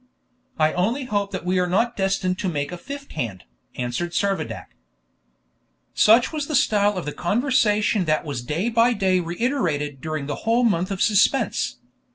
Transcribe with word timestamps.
"I 0.57 0.73
only 0.73 1.03
hope 1.03 1.29
that 1.29 1.45
we 1.45 1.59
are 1.59 1.67
not 1.69 1.95
destined 1.95 2.39
to 2.39 2.49
make 2.49 2.71
a 2.71 2.77
fifth 2.79 3.11
hand," 3.11 3.43
answered 3.75 4.13
Servadac. 4.15 4.73
Such 5.93 6.33
was 6.33 6.47
the 6.47 6.55
style 6.55 6.97
of 6.97 7.05
the 7.05 7.11
conversation 7.13 8.05
that 8.05 8.25
was 8.25 8.41
day 8.41 8.67
by 8.69 8.93
day 8.93 9.19
reiterated 9.19 10.01
during 10.01 10.25
the 10.25 10.37
whole 10.41 10.63
month 10.63 10.89
of 10.89 11.03
suspense. 11.03 11.77